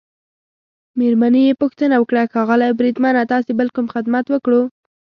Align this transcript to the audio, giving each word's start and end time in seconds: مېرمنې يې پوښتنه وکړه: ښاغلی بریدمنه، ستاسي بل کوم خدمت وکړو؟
مېرمنې 0.99 1.41
يې 1.47 1.59
پوښتنه 1.61 1.95
وکړه: 1.99 2.21
ښاغلی 2.33 2.71
بریدمنه، 2.79 3.21
ستاسي 3.27 3.51
بل 3.59 3.67
کوم 3.75 3.87
خدمت 3.93 4.25
وکړو؟ 4.29 4.61